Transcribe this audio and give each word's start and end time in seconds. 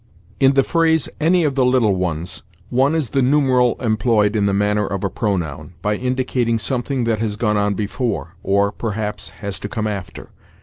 In 0.39 0.53
the 0.55 0.63
phrase, 0.63 1.07
"any 1.19 1.43
of 1.43 1.53
the 1.53 1.63
little 1.63 1.93
ones," 1.95 2.41
one 2.71 2.95
is 2.95 3.11
the 3.11 3.21
numeral 3.21 3.75
employed 3.79 4.35
in 4.35 4.47
the 4.47 4.51
manner 4.53 4.87
of 4.87 5.03
a 5.03 5.11
pronoun, 5.11 5.73
by 5.83 5.93
indicating 5.95 6.57
something 6.57 7.03
that 7.03 7.19
has 7.19 7.35
gone 7.35 7.75
before, 7.75 8.33
or, 8.41 8.71
perhaps, 8.71 9.29
has 9.29 9.59
to 9.59 9.69
come 9.69 9.85
after. 9.85 10.31